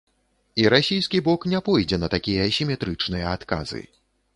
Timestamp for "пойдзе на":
1.69-2.13